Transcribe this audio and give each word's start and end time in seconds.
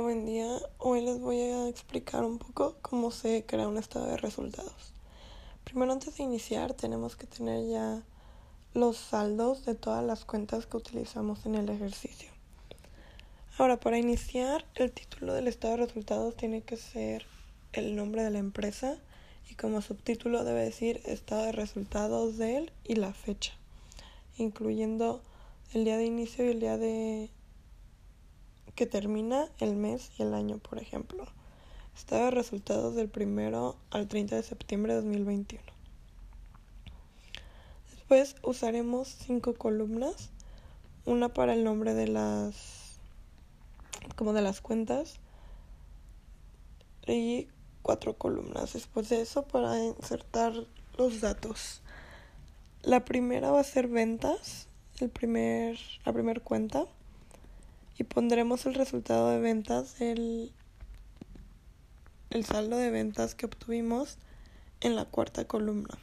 Buen 0.00 0.26
día. 0.26 0.58
Hoy 0.76 1.00
les 1.00 1.18
voy 1.20 1.40
a 1.40 1.68
explicar 1.68 2.22
un 2.22 2.38
poco 2.38 2.76
cómo 2.82 3.10
se 3.10 3.46
crea 3.46 3.66
un 3.66 3.78
estado 3.78 4.04
de 4.04 4.18
resultados. 4.18 4.92
Primero, 5.64 5.90
antes 5.90 6.18
de 6.18 6.22
iniciar, 6.22 6.74
tenemos 6.74 7.16
que 7.16 7.26
tener 7.26 7.66
ya 7.66 8.02
los 8.74 8.98
saldos 8.98 9.64
de 9.64 9.74
todas 9.74 10.04
las 10.04 10.26
cuentas 10.26 10.66
que 10.66 10.76
utilizamos 10.76 11.46
en 11.46 11.54
el 11.54 11.70
ejercicio. 11.70 12.28
Ahora, 13.56 13.80
para 13.80 13.98
iniciar, 13.98 14.66
el 14.74 14.92
título 14.92 15.32
del 15.32 15.48
estado 15.48 15.76
de 15.76 15.86
resultados 15.86 16.36
tiene 16.36 16.60
que 16.60 16.76
ser 16.76 17.24
el 17.72 17.96
nombre 17.96 18.22
de 18.22 18.30
la 18.30 18.38
empresa 18.38 18.98
y 19.50 19.54
como 19.54 19.80
subtítulo 19.80 20.44
debe 20.44 20.60
decir 20.60 21.00
estado 21.06 21.44
de 21.44 21.52
resultados 21.52 22.36
de 22.36 22.58
él 22.58 22.72
y 22.84 22.96
la 22.96 23.14
fecha, 23.14 23.54
incluyendo 24.36 25.22
el 25.72 25.84
día 25.86 25.96
de 25.96 26.04
inicio 26.04 26.44
y 26.44 26.50
el 26.50 26.60
día 26.60 26.76
de 26.76 27.30
que 28.76 28.86
termina 28.86 29.48
el 29.58 29.74
mes 29.74 30.12
y 30.18 30.22
el 30.22 30.34
año, 30.34 30.58
por 30.58 30.78
ejemplo. 30.78 31.26
Estado 31.96 32.26
de 32.26 32.30
resultados 32.30 32.94
del 32.94 33.08
primero 33.08 33.76
al 33.90 34.06
30 34.06 34.36
de 34.36 34.42
septiembre 34.42 34.94
de 34.94 35.00
2021. 35.00 35.64
Después 37.90 38.36
usaremos 38.42 39.08
cinco 39.08 39.54
columnas, 39.54 40.30
una 41.06 41.30
para 41.30 41.54
el 41.54 41.64
nombre 41.64 41.94
de 41.94 42.06
las 42.06 43.00
como 44.14 44.32
de 44.32 44.42
las 44.42 44.60
cuentas 44.60 45.16
y 47.06 47.48
cuatro 47.82 48.12
columnas. 48.12 48.74
Después 48.74 49.08
de 49.08 49.22
eso 49.22 49.46
para 49.48 49.82
insertar 49.82 50.52
los 50.98 51.22
datos. 51.22 51.80
La 52.82 53.04
primera 53.04 53.50
va 53.50 53.60
a 53.60 53.64
ser 53.64 53.88
ventas, 53.88 54.68
el 55.00 55.08
primer 55.08 55.78
la 56.04 56.12
primera 56.12 56.40
cuenta 56.40 56.86
y 57.98 58.04
pondremos 58.04 58.66
el 58.66 58.74
resultado 58.74 59.30
de 59.30 59.38
ventas, 59.38 60.00
el, 60.00 60.52
el 62.30 62.44
saldo 62.44 62.76
de 62.76 62.90
ventas 62.90 63.34
que 63.34 63.46
obtuvimos 63.46 64.18
en 64.80 64.96
la 64.96 65.04
cuarta 65.04 65.46
columna. 65.46 65.98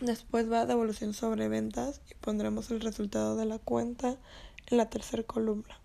Después 0.00 0.50
va 0.50 0.66
devolución 0.66 1.14
sobre 1.14 1.48
ventas 1.48 2.00
y 2.10 2.14
pondremos 2.14 2.70
el 2.70 2.80
resultado 2.80 3.36
de 3.36 3.46
la 3.46 3.58
cuenta 3.58 4.16
en 4.66 4.76
la 4.76 4.90
tercera 4.90 5.22
columna. 5.22 5.80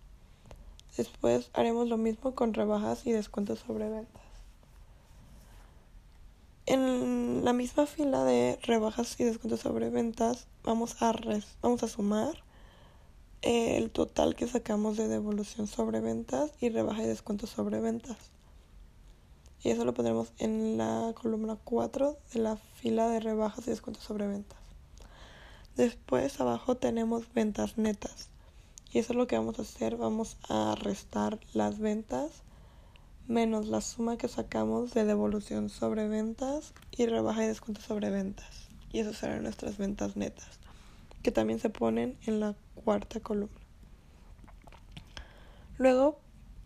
Después 0.96 1.50
haremos 1.54 1.88
lo 1.88 1.96
mismo 1.96 2.34
con 2.34 2.52
rebajas 2.52 3.06
y 3.06 3.12
descuentos 3.12 3.60
sobre 3.60 3.88
ventas. 3.88 4.22
En 6.66 7.44
la 7.44 7.52
misma 7.52 7.86
fila 7.86 8.24
de 8.24 8.58
rebajas 8.62 9.18
y 9.18 9.24
descuentos 9.24 9.60
sobre 9.60 9.90
ventas 9.90 10.46
vamos 10.62 11.02
a, 11.02 11.12
vamos 11.60 11.82
a 11.82 11.88
sumar 11.88 12.42
el 13.42 13.90
total 13.90 14.36
que 14.36 14.46
sacamos 14.46 14.96
de 14.96 15.08
devolución 15.08 15.66
sobre 15.66 16.00
ventas 16.00 16.52
y 16.60 16.68
rebaja 16.68 17.02
y 17.02 17.06
descuento 17.06 17.46
sobre 17.46 17.80
ventas. 17.80 18.16
Y 19.62 19.70
eso 19.70 19.84
lo 19.84 19.94
pondremos 19.94 20.32
en 20.38 20.78
la 20.78 21.12
columna 21.20 21.56
4 21.64 22.16
de 22.32 22.40
la 22.40 22.56
fila 22.56 23.08
de 23.08 23.20
rebajas 23.20 23.66
y 23.66 23.70
descuentos 23.70 24.04
sobre 24.04 24.26
ventas. 24.28 24.58
Después 25.76 26.40
abajo 26.40 26.76
tenemos 26.76 27.32
ventas 27.34 27.78
netas. 27.78 28.28
Y 28.92 28.98
eso 28.98 29.12
es 29.12 29.16
lo 29.16 29.26
que 29.26 29.38
vamos 29.38 29.58
a 29.58 29.62
hacer. 29.62 29.96
Vamos 29.96 30.36
a 30.48 30.74
restar 30.76 31.40
las 31.52 31.78
ventas 31.78 32.42
menos 33.28 33.68
la 33.68 33.80
suma 33.80 34.18
que 34.18 34.28
sacamos 34.28 34.94
de 34.94 35.04
devolución 35.04 35.68
sobre 35.68 36.08
ventas 36.08 36.74
y 36.90 37.06
rebaja 37.06 37.44
y 37.44 37.48
descuento 37.48 37.80
sobre 37.80 38.10
ventas. 38.10 38.68
Y 38.92 38.98
eso 38.98 39.12
serán 39.12 39.44
nuestras 39.44 39.78
ventas 39.78 40.16
netas 40.16 40.62
que 41.22 41.32
también 41.32 41.58
se 41.58 41.70
ponen 41.70 42.18
en 42.26 42.40
la 42.40 42.54
cuarta 42.84 43.20
columna. 43.20 43.60
Luego 45.78 46.18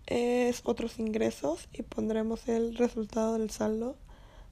es 0.06 0.62
otros 0.64 0.98
ingresos 0.98 1.68
y 1.72 1.82
pondremos 1.82 2.48
el 2.48 2.76
resultado 2.76 3.34
del 3.34 3.50
saldo 3.50 3.96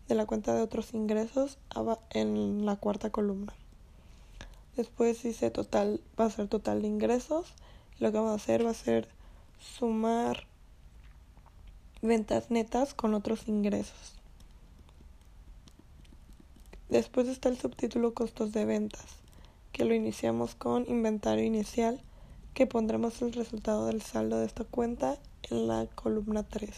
de 0.08 0.14
la 0.14 0.26
cuenta 0.26 0.54
de 0.54 0.62
otros 0.62 0.94
ingresos 0.94 1.58
en 2.10 2.66
la 2.66 2.76
cuarta 2.76 3.10
columna. 3.10 3.54
Después 4.76 5.22
dice 5.22 5.50
total, 5.50 6.00
va 6.18 6.26
a 6.26 6.30
ser 6.30 6.48
total 6.48 6.82
de 6.82 6.88
ingresos. 6.88 7.54
Lo 8.00 8.10
que 8.10 8.18
vamos 8.18 8.32
a 8.32 8.34
hacer 8.34 8.66
va 8.66 8.70
a 8.70 8.74
ser 8.74 9.08
sumar 9.58 10.46
ventas 12.02 12.50
netas 12.50 12.92
con 12.92 13.14
otros 13.14 13.48
ingresos. 13.48 14.14
Después 16.88 17.28
está 17.28 17.48
el 17.48 17.58
subtítulo 17.58 18.14
costos 18.14 18.52
de 18.52 18.64
ventas 18.64 19.23
que 19.74 19.84
lo 19.84 19.92
iniciamos 19.92 20.54
con 20.54 20.88
inventario 20.88 21.44
inicial, 21.44 22.00
que 22.54 22.64
pondremos 22.64 23.20
el 23.22 23.32
resultado 23.32 23.86
del 23.86 24.02
saldo 24.02 24.38
de 24.38 24.46
esta 24.46 24.62
cuenta 24.62 25.18
en 25.50 25.66
la 25.66 25.86
columna 25.96 26.44
3. 26.44 26.70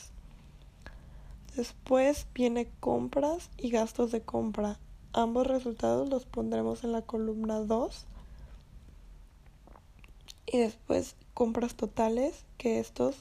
Después 1.56 2.26
viene 2.32 2.70
compras 2.80 3.50
y 3.58 3.68
gastos 3.68 4.12
de 4.12 4.22
compra. 4.22 4.78
Ambos 5.12 5.46
resultados 5.46 6.08
los 6.08 6.24
pondremos 6.24 6.84
en 6.84 6.92
la 6.92 7.02
columna 7.02 7.60
2. 7.60 8.06
Y 10.46 10.56
después 10.56 11.16
compras 11.34 11.74
totales, 11.74 12.46
que 12.56 12.80
esto 12.80 13.12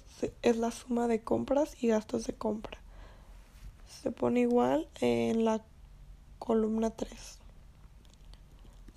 es 0.41 0.55
la 0.55 0.71
suma 0.71 1.09
de 1.09 1.21
compras 1.21 1.75
y 1.83 1.89
gastos 1.89 2.25
de 2.25 2.33
compra. 2.33 2.77
Se 4.01 4.09
pone 4.11 4.39
igual 4.39 4.87
en 5.01 5.43
la 5.43 5.61
columna 6.39 6.91
3. 6.91 7.39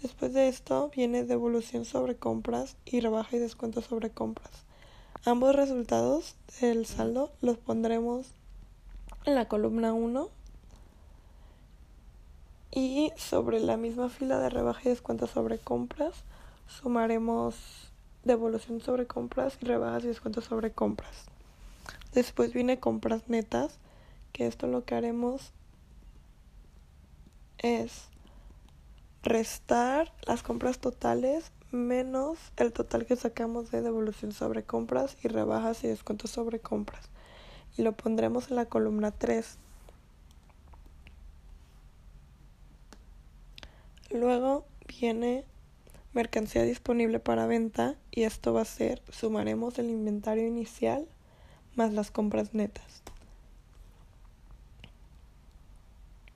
Después 0.03 0.33
de 0.33 0.49
esto 0.49 0.91
viene 0.95 1.25
devolución 1.25 1.85
sobre 1.85 2.17
compras 2.17 2.77
y 2.85 3.01
rebaja 3.01 3.37
y 3.37 3.41
descuento 3.41 3.83
sobre 3.83 4.11
compras. 4.11 4.65
Ambos 5.25 5.57
resultados 5.57 6.37
del 6.61 6.87
saldo 6.87 7.33
los 7.41 7.59
pondremos 7.59 8.27
en 9.25 9.35
la 9.35 9.49
columna 9.49 9.93
1 9.93 10.29
y 12.71 13.13
sobre 13.17 13.59
la 13.61 13.77
misma 13.77 14.09
fila 14.09 14.39
de 14.39 14.51
rebaja 14.51 14.83
y 14.85 14.89
descuento 14.91 15.27
sobre 15.27 15.59
compras 15.59 16.25
sumaremos 16.69 17.57
devolución 18.25 18.81
sobre 18.81 19.07
compras 19.07 19.59
y 19.61 19.65
rebajas 19.65 20.05
y 20.05 20.09
descuentos 20.09 20.45
sobre 20.45 20.71
compras. 20.71 21.25
Después 22.13 22.53
viene 22.53 22.79
compras 22.79 23.29
netas, 23.29 23.79
que 24.33 24.47
esto 24.47 24.67
lo 24.67 24.85
que 24.85 24.95
haremos 24.95 25.53
es 27.59 28.09
restar 29.29 30.11
las 30.27 30.43
compras 30.43 30.79
totales 30.79 31.53
menos 31.71 32.39
el 32.57 32.73
total 32.73 33.05
que 33.05 33.15
sacamos 33.15 33.71
de 33.71 33.83
devolución 33.83 34.33
sobre 34.33 34.63
compras 34.63 35.19
y 35.23 35.29
rebajas 35.29 35.85
y 35.85 35.89
descuentos 35.89 36.31
sobre 36.31 36.61
compras. 36.61 37.11
Y 37.77 37.83
lo 37.83 37.93
pondremos 37.93 38.49
en 38.49 38.57
la 38.57 38.65
columna 38.65 39.11
3. 39.11 39.59
Luego 44.11 44.65
viene 44.99 45.45
mercancía 46.15 46.63
disponible 46.63 47.21
para 47.21 47.47
venta 47.47 47.97
y 48.11 48.23
esto 48.23 48.55
va 48.55 48.63
a 48.63 48.65
ser 48.65 49.03
sumaremos 49.11 49.79
el 49.79 49.91
inventario 49.91 50.47
inicial 50.47 51.07
más 51.77 51.93
las 51.93 52.11
compras 52.11 52.55
netas. 52.55 53.03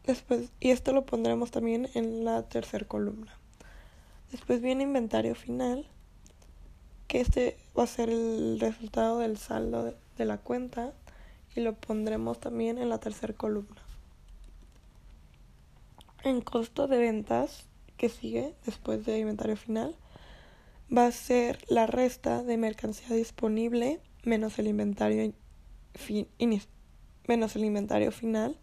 Después, 0.04 0.50
y 0.58 0.70
esto 0.70 0.92
lo 0.92 1.06
pondremos 1.06 1.50
también 1.50 1.88
en 1.94 2.24
la 2.24 2.42
tercera 2.42 2.86
columna. 2.86 3.32
Después 4.32 4.60
viene 4.60 4.82
inventario 4.82 5.34
final, 5.34 5.86
que 7.06 7.20
este 7.20 7.56
va 7.78 7.84
a 7.84 7.86
ser 7.86 8.08
el 8.08 8.58
resultado 8.58 9.18
del 9.18 9.36
saldo 9.36 9.84
de, 9.84 10.24
la 10.24 10.38
cuenta 10.38 10.92
y 11.54 11.60
lo 11.60 11.74
pondremos 11.74 12.40
también 12.40 12.78
en 12.78 12.88
la 12.88 12.98
tercera 12.98 13.34
columna. 13.34 13.82
En 16.24 16.40
costo 16.40 16.88
de 16.88 16.98
ventas, 16.98 17.66
que 17.96 18.08
sigue 18.08 18.54
después 18.64 19.04
de 19.04 19.18
inventario 19.18 19.56
final, 19.56 19.96
va 20.96 21.06
a 21.06 21.12
ser 21.12 21.58
la 21.68 21.86
resta 21.86 22.42
de 22.42 22.56
mercancía 22.56 23.14
disponible 23.14 24.00
menos 24.22 24.58
el 24.58 24.68
inventario, 24.68 25.32
menos 27.26 27.56
el 27.56 27.64
inventario 27.64 28.12
final 28.12 28.56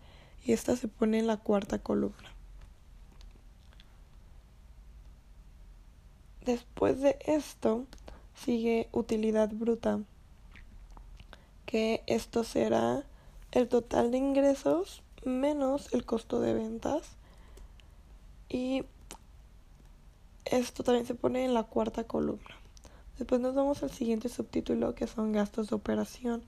y 0.44 0.54
esta 0.54 0.76
se 0.76 0.88
pone 0.88 1.20
en 1.20 1.28
la 1.28 1.38
cuarta 1.38 1.80
columna. 1.80 2.34
Después 6.46 7.02
de 7.02 7.20
esto 7.26 7.86
sigue 8.34 8.90
utilidad 8.92 9.50
bruta, 9.54 10.00
que 11.66 12.04
esto 12.08 12.44
será 12.44 13.04
el 13.52 13.68
total 13.68 14.12
de 14.12 14.18
ingresos 14.18 15.04
menos 15.26 15.94
el 15.94 16.06
costo 16.06 16.40
de 16.40 16.54
ventas 16.54 17.04
y 18.48 18.84
esto 20.46 20.84
también 20.84 21.06
se 21.06 21.14
pone 21.14 21.46
en 21.46 21.54
la 21.54 21.64
cuarta 21.64 22.06
columna. 22.06 22.56
Después 23.18 23.42
nos 23.42 23.54
vamos 23.54 23.84
al 23.84 23.92
siguiente 23.92 24.30
subtítulo 24.30 24.96
que 24.96 25.06
son 25.06 25.34
gastos 25.34 25.70
de 25.70 25.76
operación 25.76 26.42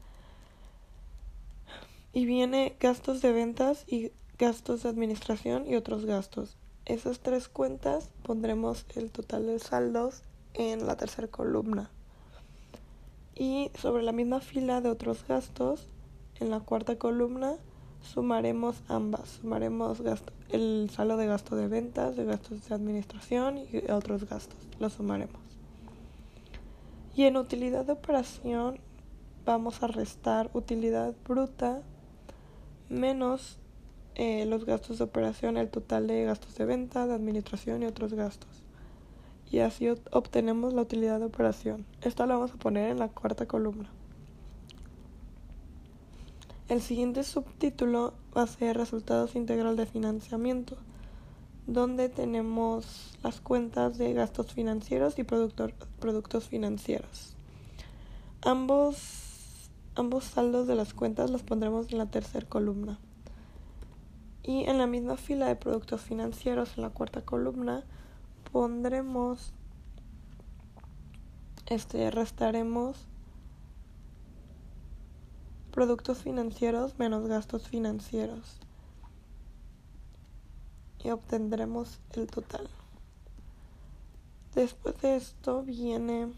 y 2.14 2.26
viene 2.26 2.76
gastos 2.80 3.22
de 3.22 3.32
ventas 3.32 3.86
y 3.88 4.12
gastos 4.38 4.84
de 4.84 4.90
administración 4.90 5.66
y 5.68 5.76
otros 5.76 6.06
gastos. 6.06 6.58
Esas 6.86 7.20
tres 7.20 7.48
cuentas 7.48 8.10
pondremos 8.24 8.86
el 8.96 9.12
total 9.12 9.48
de 9.48 9.60
saldos 9.60 10.24
en 10.54 10.88
la 10.88 10.98
tercera 10.98 11.28
columna. 11.28 11.92
Y 13.36 13.72
sobre 13.76 14.04
la 14.04 14.12
misma 14.12 14.42
fila 14.42 14.82
de 14.82 14.90
otros 14.90 15.26
gastos, 15.28 15.88
en 16.40 16.50
la 16.50 16.60
cuarta 16.60 16.98
columna, 16.98 17.56
sumaremos 18.02 18.82
ambas. 18.88 19.40
Sumaremos 19.42 20.02
el 20.50 20.90
saldo 20.92 21.18
de 21.18 21.28
gasto 21.28 21.56
de 21.56 21.68
ventas, 21.68 22.16
de 22.16 22.26
gastos 22.26 22.68
de 22.68 22.76
administración 22.76 23.60
y 23.60 23.90
otros 23.92 24.28
gastos. 24.28 24.58
Lo 24.80 24.90
sumaremos. 24.90 25.40
Y 27.16 27.24
en 27.24 27.38
utilidad 27.38 27.86
de 27.86 27.94
operación 27.94 28.80
vamos 29.46 29.84
a 29.84 29.88
restar 29.88 30.50
utilidad 30.54 31.14
bruta 31.28 31.84
menos 32.92 33.58
eh, 34.16 34.46
los 34.46 34.66
gastos 34.66 34.98
de 34.98 35.06
operación, 35.06 35.58
el 35.58 35.70
total 35.70 36.08
de 36.08 36.26
gastos 36.26 36.56
de 36.56 36.66
venta, 36.66 37.08
de 37.08 37.14
administración 37.14 37.82
y 37.82 37.86
otros 37.86 38.14
gastos. 38.14 38.64
Y 39.50 39.60
así 39.60 39.90
obtenemos 40.12 40.74
la 40.74 40.84
utilidad 40.84 41.20
de 41.20 41.26
operación. 41.26 41.86
Esta 42.02 42.26
la 42.26 42.36
vamos 42.36 42.52
a 42.52 42.58
poner 42.58 42.92
en 42.92 43.00
la 43.00 43.10
cuarta 43.10 43.48
columna. 43.48 43.90
El 46.70 46.82
siguiente 46.82 47.24
subtítulo 47.24 48.14
va 48.36 48.44
a 48.44 48.48
ser 48.48 48.78
resultados 48.78 49.36
integral 49.36 49.76
de 49.76 49.86
financiamiento, 49.86 50.78
donde 51.68 52.08
tenemos 52.08 53.18
las 53.24 53.42
cuentas 53.42 53.98
de 53.98 54.14
gastos 54.14 54.54
financieros 54.54 55.20
y 55.20 55.24
productos 55.24 56.48
financieros. 56.48 57.36
Ambos, 58.42 59.31
ambos 59.96 60.24
saldos 60.24 60.68
de 60.68 60.76
las 60.76 60.94
cuentas 60.94 61.30
los 61.30 61.44
pondremos 61.44 61.92
en 61.92 61.98
la 61.98 62.06
tercera 62.06 62.48
columna. 62.48 63.00
Y 64.44 64.64
en 64.64 64.78
la 64.78 64.88
misma 64.88 65.18
fila 65.18 65.48
de 65.48 65.56
productos 65.56 66.02
financieros, 66.02 66.78
en 66.78 66.84
la 66.84 66.90
cuarta 66.90 67.22
columna, 67.22 67.84
pondremos, 68.52 69.54
este, 71.68 72.10
restaremos 72.10 73.08
productos 75.72 76.20
financieros 76.20 77.00
menos 77.00 77.28
gastos 77.28 77.68
financieros 77.68 78.58
y 81.04 81.10
obtendremos 81.12 82.00
el 82.14 82.28
total. 82.28 82.68
Después 84.54 85.00
de 85.02 85.16
esto 85.16 85.64
viene 85.64 86.34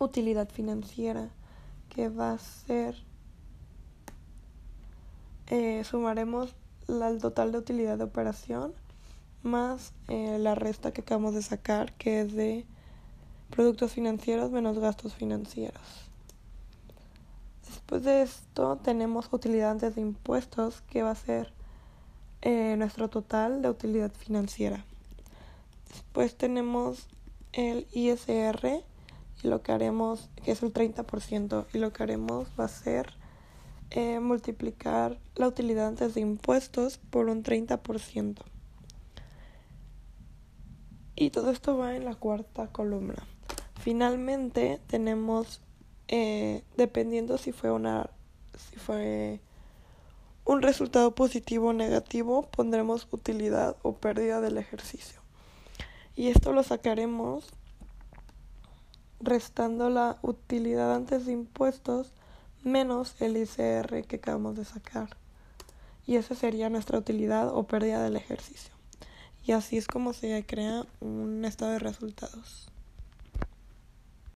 utilidad 0.00 0.48
financiera 0.48 1.30
que 1.88 2.08
va 2.08 2.32
a 2.32 2.38
ser 2.38 2.94
eh, 5.46 5.82
sumaremos 5.84 6.54
el 6.88 7.18
total 7.20 7.52
de 7.52 7.58
utilidad 7.58 7.96
de 7.96 8.04
operación 8.04 8.74
más 9.42 9.92
eh, 10.08 10.38
la 10.38 10.54
resta 10.54 10.92
que 10.92 11.00
acabamos 11.00 11.34
de 11.34 11.42
sacar 11.42 11.92
que 11.94 12.20
es 12.20 12.34
de 12.34 12.66
productos 13.50 13.92
financieros 13.92 14.50
menos 14.50 14.78
gastos 14.78 15.14
financieros. 15.14 15.80
Después 17.66 18.04
de 18.04 18.22
esto 18.22 18.76
tenemos 18.82 19.28
utilidad 19.32 19.70
antes 19.70 19.94
de 19.94 20.02
impuestos 20.02 20.82
que 20.82 21.02
va 21.02 21.12
a 21.12 21.14
ser 21.14 21.52
eh, 22.42 22.76
nuestro 22.76 23.08
total 23.08 23.62
de 23.62 23.70
utilidad 23.70 24.12
financiera. 24.12 24.84
Después 25.90 26.36
tenemos 26.36 27.08
el 27.52 27.86
ISR 27.92 28.84
y 29.42 29.48
lo 29.48 29.62
que 29.62 29.72
haremos, 29.72 30.30
que 30.44 30.52
es 30.52 30.62
el 30.62 30.72
30%, 30.72 31.66
y 31.72 31.78
lo 31.78 31.92
que 31.92 32.02
haremos 32.02 32.48
va 32.58 32.64
a 32.64 32.68
ser 32.68 33.14
eh, 33.90 34.20
multiplicar 34.20 35.18
la 35.34 35.48
utilidad 35.48 35.88
antes 35.88 36.14
de 36.14 36.20
impuestos 36.20 36.98
por 36.98 37.28
un 37.28 37.42
30%. 37.42 38.36
Y 41.16 41.30
todo 41.30 41.50
esto 41.50 41.76
va 41.76 41.96
en 41.96 42.04
la 42.04 42.14
cuarta 42.14 42.68
columna. 42.68 43.26
Finalmente 43.80 44.80
tenemos 44.86 45.60
eh, 46.08 46.62
dependiendo 46.76 47.38
si 47.38 47.52
fue 47.52 47.70
una 47.70 48.08
si 48.56 48.76
fue 48.76 49.40
un 50.44 50.62
resultado 50.62 51.14
positivo 51.14 51.68
o 51.68 51.72
negativo, 51.74 52.48
pondremos 52.50 53.06
utilidad 53.10 53.76
o 53.82 53.96
pérdida 53.96 54.40
del 54.40 54.56
ejercicio. 54.56 55.20
Y 56.16 56.28
esto 56.28 56.52
lo 56.52 56.62
sacaremos 56.62 57.52
restando 59.20 59.90
la 59.90 60.18
utilidad 60.22 60.94
antes 60.94 61.26
de 61.26 61.32
impuestos 61.32 62.12
menos 62.62 63.14
el 63.20 63.36
ICR 63.36 64.04
que 64.04 64.16
acabamos 64.16 64.56
de 64.56 64.64
sacar. 64.64 65.16
Y 66.06 66.16
esa 66.16 66.34
sería 66.34 66.70
nuestra 66.70 66.98
utilidad 66.98 67.48
o 67.54 67.64
pérdida 67.64 68.02
del 68.02 68.16
ejercicio. 68.16 68.72
Y 69.44 69.52
así 69.52 69.76
es 69.76 69.86
como 69.86 70.12
se 70.12 70.44
crea 70.46 70.86
un 71.00 71.44
estado 71.44 71.72
de 71.72 71.78
resultados. 71.78 72.68